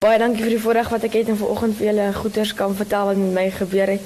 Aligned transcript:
Baie 0.00 0.16
dankie 0.16 0.40
vir 0.40 0.54
die 0.54 0.60
voorreg 0.64 0.86
wat 0.88 1.02
ek 1.04 1.16
het 1.18 1.28
en 1.28 1.36
vanoggend 1.36 1.74
vir 1.76 1.86
julle 1.90 2.04
goeters 2.16 2.54
kan 2.56 2.72
vertel 2.72 3.10
wat 3.10 3.18
met 3.20 3.34
my 3.36 3.42
gebeur 3.52 3.90
het. 3.92 4.04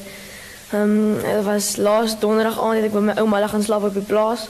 Ehm 0.75 0.95
um, 0.95 1.21
dit 1.23 1.45
was 1.47 1.69
laas 1.77 2.17
donderdag 2.19 2.57
aand 2.59 2.81
het 2.81 2.87
ek 2.89 2.95
by 2.97 3.03
my 3.07 3.13
ouma 3.23 3.39
lag 3.45 3.53
gaan 3.53 3.63
slaap 3.63 3.85
op 3.87 3.95
die 3.95 4.03
plaas. 4.03 4.49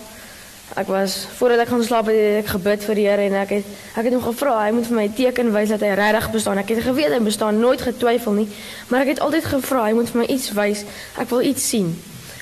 Ek 0.81 0.89
was 0.89 1.17
voordat 1.37 1.67
ek 1.67 1.69
gaan 1.69 1.83
slaap 1.85 2.07
het 2.09 2.39
ek 2.39 2.49
gebid 2.55 2.87
vir 2.89 2.97
die 2.97 3.05
Here 3.05 3.27
en 3.27 3.35
ek 3.43 3.51
het 3.59 3.67
ek 3.93 4.07
het 4.09 4.15
hom 4.17 4.23
gevra 4.25 4.55
hy 4.63 4.71
moet 4.73 4.89
vir 4.89 4.97
my 4.97 5.05
'n 5.05 5.13
teken 5.19 5.53
wys 5.53 5.69
dat 5.69 5.85
hy 5.85 5.91
regtig 6.01 6.31
bestaan. 6.33 6.59
Ek 6.59 6.73
het 6.73 6.81
geweet 6.87 7.13
hy 7.13 7.19
bestaan, 7.21 7.61
nooit 7.61 7.83
getwyfel 7.83 8.33
nie, 8.33 8.49
maar 8.89 9.01
ek 9.03 9.09
het 9.09 9.21
altyd 9.21 9.45
gevra 9.45 9.83
hy 9.85 9.93
moet 9.93 10.09
vir 10.09 10.21
my 10.21 10.27
iets 10.27 10.49
wys. 10.53 10.85
Ek 11.21 11.29
wil 11.29 11.43
iets 11.43 11.69
sien. 11.69 11.93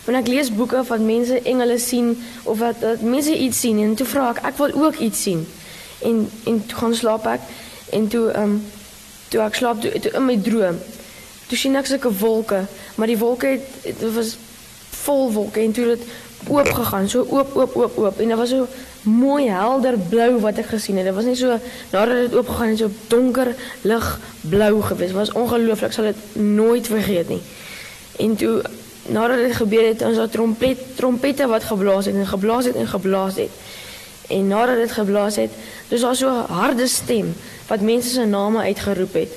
Wanneer 0.04 0.22
ek 0.22 0.28
lees 0.28 0.52
boeke 0.54 0.84
van 0.84 1.06
mense 1.06 1.40
engele 1.42 1.78
sien 1.78 2.22
of 2.44 2.58
wat, 2.58 2.78
wat 2.78 3.02
mense 3.02 3.34
iets 3.34 3.60
sien 3.60 3.82
en 3.82 3.94
toe 3.94 4.06
vra 4.06 4.30
ek 4.30 4.44
ek 4.46 4.56
wil 4.62 4.70
ook 4.84 4.94
iets 5.02 5.22
sien. 5.22 5.42
En 6.06 6.30
en 6.46 6.62
toe 6.66 6.78
gaan 6.78 6.94
slaap 6.94 7.26
ek 7.26 7.40
en 7.90 8.08
toe 8.08 8.30
ehm 8.30 8.42
um, 8.44 8.62
toe 9.32 9.42
ek 9.44 9.58
slaap 9.58 9.80
toe, 9.82 9.92
toe 10.04 10.12
in 10.18 10.26
my 10.28 10.36
droom. 10.36 10.78
Toe 11.48 11.58
sien 11.58 11.76
ek 11.80 11.88
sulke 11.88 12.12
wolke, 12.20 12.64
maar 12.96 13.10
die 13.10 13.18
wolke 13.20 13.56
het 13.56 13.68
dit 13.88 14.14
was 14.16 14.36
vol 15.02 15.30
wolke 15.34 15.62
en 15.64 15.72
toe 15.76 15.88
het 15.94 16.04
oop 16.50 16.68
gegaan, 16.74 17.08
so 17.08 17.24
oop 17.30 17.54
oop 17.56 17.76
oop 17.78 17.98
oop 18.02 18.20
en 18.20 18.32
dit 18.32 18.38
was 18.38 18.50
so 18.50 18.66
mooi 19.02 19.48
helder 19.50 19.96
blou 20.10 20.38
wat 20.42 20.58
ek 20.62 20.70
gesien 20.74 20.98
het. 21.00 21.08
Dit 21.08 21.14
was 21.14 21.26
nie 21.26 21.36
so 21.38 21.58
nadat 21.94 22.26
dit 22.26 22.36
oop 22.38 22.48
gegaan 22.50 22.74
het 22.74 22.82
so 22.82 22.90
donker 23.10 23.52
lig 23.88 24.08
blou 24.40 24.72
gewees. 24.82 25.10
Dit 25.10 25.18
was 25.18 25.34
ongelooflik, 25.38 25.94
sal 25.94 26.10
dit 26.10 26.38
nooit 26.38 26.86
vergeet 26.86 27.28
nie. 27.32 27.40
En 28.22 28.36
toe 28.36 28.62
nadat 29.12 29.42
dit 29.42 29.56
gebeur 29.58 29.86
het, 29.88 30.02
ons 30.06 30.18
het 30.22 30.32
trompet 30.32 30.82
trompette 30.96 31.46
wat 31.50 31.66
geblaas 31.66 32.10
het 32.10 32.18
en 32.18 32.26
geblaas 32.26 32.70
het 32.70 32.78
en 32.78 32.90
geblaas 32.90 33.40
het. 33.42 33.62
En 34.32 34.46
nadat 34.48 34.76
dit 34.76 34.92
geblaas 34.92 35.36
het, 35.42 35.50
dis 35.88 36.00
daar 36.00 36.16
so 36.16 36.28
'n 36.30 36.52
harde 36.52 36.86
stem 36.86 37.34
wat 37.72 37.80
mense 37.80 38.08
se 38.08 38.24
name 38.28 38.60
uitgeroep 38.68 39.14
het. 39.16 39.32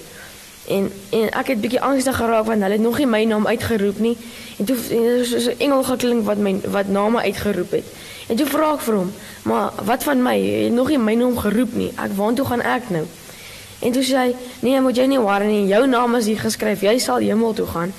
En 0.67 0.91
en 1.09 1.29
ek 1.39 1.53
het 1.53 1.61
bietjie 1.61 1.81
angstig 1.81 2.17
geraak 2.19 2.45
want 2.49 2.61
hulle 2.61 2.77
het 2.77 2.83
nog 2.83 2.97
nie 2.99 3.07
my 3.07 3.23
naam 3.23 3.47
uitgeroep 3.47 3.99
nie. 4.03 4.17
En 4.59 4.65
toe 4.65 4.75
het 4.75 5.27
so 5.27 5.51
'n 5.51 5.59
engel 5.65 5.83
geklink 5.83 6.25
wat 6.25 6.37
my 6.37 6.55
wat 6.77 6.87
name 6.87 7.21
uitgeroep 7.21 7.71
het. 7.71 7.87
En 8.27 8.35
toe 8.35 8.45
vra 8.45 8.73
ek 8.73 8.81
vir 8.81 8.95
hom, 8.95 9.11
"Maar 9.43 9.71
wat 9.83 10.03
van 10.03 10.21
my? 10.21 10.37
Jy 10.37 10.63
het 10.63 10.73
nog 10.73 10.87
nie 10.87 10.97
my 10.97 11.13
naam 11.13 11.37
geroep 11.37 11.73
nie. 11.73 11.91
Ek 11.95 12.11
waartoe 12.15 12.45
gaan 12.45 12.61
ek 12.61 12.89
nou?" 12.89 13.05
En 13.79 13.91
toe 13.91 14.03
sê 14.03 14.15
hy, 14.15 14.35
"Nee, 14.59 14.81
moet 14.81 14.95
jy 14.95 15.05
nie 15.05 15.19
worry 15.19 15.45
nie. 15.45 15.67
Jou 15.67 15.87
naam 15.87 16.15
is 16.15 16.25
hier 16.25 16.39
geskryf. 16.39 16.81
Jy 16.81 16.97
sal 16.97 17.17
hemel 17.17 17.53
toe 17.53 17.67
gaan." 17.67 17.93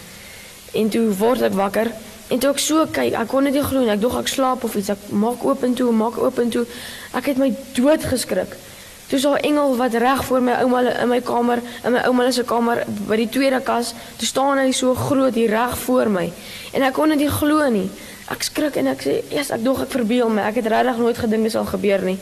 En 0.72 0.88
toe 0.88 1.16
word 1.16 1.42
ek 1.42 1.52
wakker 1.52 1.90
En 2.26 2.38
toe 2.42 2.50
ek 2.50 2.58
so 2.58 2.86
kyk, 2.90 3.14
ek 3.14 3.28
kon 3.30 3.46
net 3.46 3.54
nie 3.54 3.62
glo 3.62 3.84
nie. 3.84 3.92
Ek 3.92 4.00
dog 4.02 4.16
ek 4.18 4.30
slaap 4.30 4.64
of 4.66 4.74
iets. 4.74 4.90
Ek 4.90 5.10
maak 5.14 5.44
oop 5.46 5.62
en 5.62 5.76
toe, 5.78 5.92
maak 5.94 6.18
oop 6.18 6.40
en 6.42 6.50
toe. 6.50 6.64
Ek 7.14 7.28
het 7.30 7.38
my 7.38 7.52
dood 7.78 8.02
geskrik. 8.02 8.56
Toe 9.06 9.38
'n 9.38 9.42
engel 9.42 9.76
wat 9.76 9.94
reg 9.94 10.24
voor 10.24 10.42
my 10.42 10.52
ouma 10.62 10.80
in 11.02 11.08
my 11.08 11.20
kamer, 11.20 11.58
in 11.84 11.92
my 11.92 12.00
ouma 12.06 12.30
se 12.30 12.44
kamer 12.44 12.84
by 13.08 13.16
die 13.16 13.28
tweede 13.28 13.60
kas, 13.60 13.94
toe 14.16 14.26
staan 14.26 14.58
hy 14.58 14.72
so 14.72 14.94
groot 14.94 15.34
hier 15.34 15.50
reg 15.50 15.78
voor 15.78 16.10
my. 16.10 16.32
En 16.72 16.82
ek 16.82 16.92
kon 16.92 17.08
dit 17.08 17.18
nie 17.18 17.30
glo 17.30 17.68
nie. 17.70 17.90
Ek 18.28 18.42
skrik 18.42 18.76
en 18.76 18.86
ek 18.86 19.02
sê, 19.02 19.22
"Eers 19.30 19.50
ek 19.50 19.64
dog 19.64 19.82
ek 19.82 19.90
verbeel 19.90 20.28
my. 20.28 20.42
Ek 20.42 20.54
het 20.54 20.66
regtig 20.66 20.96
nooit 20.98 21.18
gedink 21.18 21.42
dit 21.42 21.52
sal 21.52 21.64
gebeur 21.64 22.02
nie." 22.02 22.18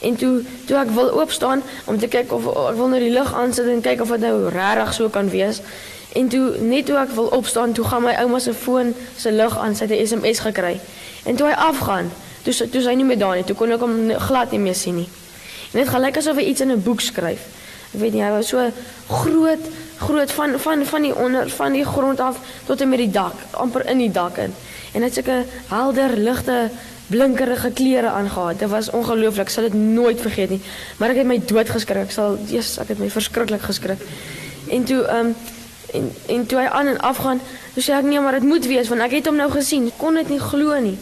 En 0.00 0.16
toe 0.16 0.42
toe 0.66 0.76
ek 0.76 0.90
wil 0.90 1.10
oopstaan 1.20 1.62
om 1.84 1.98
te 1.98 2.08
kyk 2.08 2.32
of 2.32 2.46
ek 2.46 2.76
wil 2.76 2.88
nou 2.88 3.00
die 3.00 3.10
lig 3.10 3.34
aansit 3.34 3.66
en 3.66 3.80
kyk 3.80 4.00
of 4.00 4.08
dit 4.08 4.20
nou 4.20 4.48
regtig 4.48 4.94
so 4.94 5.08
kan 5.08 5.30
wees. 5.30 5.60
En 6.12 6.28
toe 6.28 6.56
net 6.60 6.86
toe 6.86 6.96
ek 6.96 7.10
wil 7.10 7.26
opstaan, 7.26 7.72
toe 7.72 7.84
gaan 7.84 8.02
my 8.02 8.14
ouma 8.22 8.38
se 8.38 8.54
foon 8.54 8.94
se 9.16 9.32
lig 9.32 9.58
aan, 9.58 9.76
sy 9.76 9.84
het 9.84 9.98
'n 9.98 10.06
SMS 10.06 10.38
gekry. 10.38 10.80
En 11.24 11.36
toe 11.36 11.46
hy 11.46 11.52
afgaan, 11.52 12.10
toe 12.42 12.68
toe 12.70 12.82
sy 12.82 12.94
nie 12.94 13.04
meer 13.04 13.18
daar 13.18 13.34
nie, 13.34 13.44
toe 13.44 13.56
kon 13.56 13.72
ek 13.72 13.80
hom 13.80 14.10
glad 14.18 14.50
nie 14.50 14.60
meer 14.60 14.74
sien 14.74 14.96
nie. 14.96 15.08
En 15.72 15.78
dit 15.78 15.88
gelyk 15.88 16.16
asof 16.16 16.36
hy 16.36 16.42
iets 16.50 16.60
in 16.60 16.72
'n 16.72 16.82
boek 16.82 17.00
skryf. 17.00 17.40
Ek 17.94 18.00
weet 18.00 18.12
nie, 18.12 18.22
hy 18.22 18.30
was 18.30 18.48
so 18.48 18.70
groot, 19.08 19.64
groot 19.98 20.32
van 20.32 20.58
van 20.58 20.84
van 20.86 21.02
die 21.02 21.14
onder 21.14 21.50
van 21.50 21.72
die 21.72 21.84
grond 21.84 22.20
af 22.20 22.38
tot 22.66 22.80
en 22.80 22.88
met 22.88 22.98
die 22.98 23.10
dak, 23.10 23.34
amper 23.50 23.86
in 23.86 23.98
die 23.98 24.10
dak 24.10 24.36
in. 24.36 24.54
En 24.92 25.02
hy 25.02 25.08
het 25.08 25.14
sulke 25.14 25.44
helder, 25.68 26.16
ligte, 26.16 26.70
blinkerige 27.10 27.70
klere 27.70 28.10
aangetree. 28.14 28.56
Dit 28.58 28.70
was 28.70 28.90
ongelooflik, 28.90 29.48
ek 29.48 29.54
sal 29.54 29.66
dit 29.66 29.74
nooit 29.74 30.20
vergeet 30.20 30.50
nie. 30.50 30.60
Maar 30.98 31.14
ek 31.14 31.22
het 31.22 31.26
my 31.26 31.38
dood 31.42 31.70
geskrik. 31.70 32.06
Ek 32.06 32.14
sal, 32.14 32.38
Jesus, 32.46 32.78
ek 32.78 32.94
het 32.94 33.02
my 33.02 33.10
verskriklik 33.10 33.66
geskrik. 33.66 34.04
En 34.70 34.86
toe 34.86 35.02
ehm 35.06 35.32
um, 35.32 35.34
en 35.90 36.04
en 36.30 36.44
toe 36.46 36.58
hy 36.60 36.68
aan 36.70 36.86
en 36.86 37.00
af 37.02 37.18
gaan, 37.18 37.40
toe 37.74 37.82
sê 37.82 37.96
ek 37.96 38.06
nee, 38.06 38.20
maar 38.22 38.38
dit 38.38 38.46
moet 38.46 38.66
wees 38.70 38.88
want 38.88 39.02
ek 39.02 39.18
het 39.18 39.26
hom 39.26 39.36
nou 39.36 39.50
gesien. 39.50 39.90
Kon 39.98 40.14
dit 40.14 40.28
nie 40.30 40.38
glo 40.38 40.78
nie. 40.78 40.98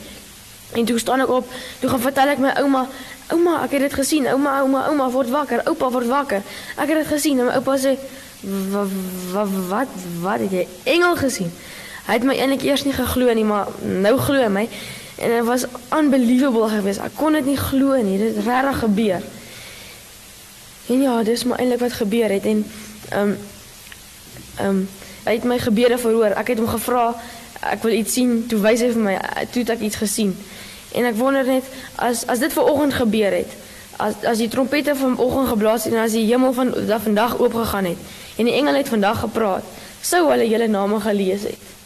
En 0.72 0.84
toe 0.88 0.98
staan 0.98 1.20
ek 1.20 1.32
op, 1.32 1.52
toe 1.80 1.90
gaan 1.92 2.00
vertel 2.00 2.32
ek 2.32 2.40
my 2.40 2.54
ouma, 2.62 2.86
ouma, 3.32 3.62
ek 3.64 3.76
het 3.76 3.80
dit 3.88 3.94
gesien. 3.94 4.26
Ouma, 4.26 4.60
ouma, 4.60 4.86
ouma 4.88 5.08
word 5.10 5.30
wakker. 5.32 5.62
Oupa 5.68 5.90
word 5.90 6.06
wakker. 6.06 6.42
Ek 6.76 6.88
het 6.88 7.02
dit 7.02 7.10
gesien 7.12 7.38
en 7.38 7.50
my 7.50 7.56
oupa 7.60 7.76
sê 7.80 7.96
wat 8.72 8.92
wat 9.32 9.56
wat 9.68 9.96
wat 10.22 10.44
het 10.44 10.52
jy 10.54 10.66
engel 10.94 11.16
gesien? 11.18 11.50
Hy 12.06 12.16
het 12.16 12.24
my 12.24 12.36
eintlik 12.38 12.62
eers 12.64 12.84
nie 12.86 12.94
geglo 12.96 13.32
nie, 13.34 13.44
maar 13.44 13.68
nou 13.82 14.14
glo 14.22 14.40
hy 14.40 14.52
my. 14.52 14.68
En 15.18 15.34
dit 15.34 15.44
was 15.44 15.66
unbelievable 15.92 16.68
geweest. 16.72 17.02
Ek 17.04 17.16
kon 17.18 17.34
dit 17.36 17.44
nie 17.44 17.58
glo 17.58 17.98
nie. 18.02 18.18
Dit 18.20 18.36
het 18.38 18.46
regtig 18.46 18.78
gebeur. 18.84 19.26
En 20.88 21.02
ja, 21.02 21.16
dis 21.22 21.44
maar 21.44 21.58
eintlik 21.58 21.82
wat 21.82 21.98
gebeur 21.98 22.32
het 22.32 22.46
en 22.46 22.64
ehm 23.10 23.20
um, 23.20 23.36
ehm 24.58 24.68
um, 24.68 24.88
hy 25.24 25.34
het 25.34 25.44
my 25.44 25.58
gebede 25.58 25.98
verhoor. 25.98 26.32
Ek 26.40 26.54
het 26.54 26.58
hom 26.58 26.68
gevra 26.68 27.10
ek 27.60 27.82
wil 27.82 27.92
iets 27.92 28.12
sien. 28.12 28.46
Toe 28.48 28.60
wys 28.62 28.80
hy 28.80 28.92
vir 28.94 29.02
my 29.02 29.16
toe 29.52 29.62
het 29.64 29.74
ek 29.76 29.84
iets 29.88 30.00
gesien. 30.00 30.32
En 30.92 31.04
ek 31.04 31.16
wonder 31.16 31.44
net 31.44 31.64
as 31.96 32.26
as 32.26 32.38
dit 32.38 32.52
ver 32.52 32.70
oggend 32.70 32.94
gebeur 32.94 33.32
het, 33.32 33.56
as 33.96 34.14
as 34.24 34.38
die 34.38 34.48
trompette 34.48 34.94
vanoggend 34.96 35.48
geblaas 35.48 35.84
het 35.84 35.92
en 35.92 36.04
as 36.04 36.14
die 36.16 36.26
hemel 36.26 36.52
van 36.52 36.74
vandag 36.86 37.38
oop 37.38 37.54
gegaan 37.54 37.90
het 37.92 37.98
en 38.38 38.46
die 38.46 38.54
engele 38.54 38.84
het 38.84 38.88
vandag 38.88 39.20
gepraat, 39.20 39.64
sou 40.00 40.28
hulle 40.30 40.46
julle 40.48 40.68
name 40.70 41.00
gelees 41.00 41.42
het. 41.42 41.77